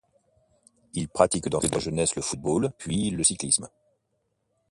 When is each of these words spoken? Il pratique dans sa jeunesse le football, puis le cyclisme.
Il 0.95 1.07
pratique 1.09 1.47
dans 1.47 1.61
sa 1.61 1.77
jeunesse 1.77 2.15
le 2.15 2.23
football, 2.23 2.71
puis 2.79 3.11
le 3.11 3.23
cyclisme. 3.23 3.67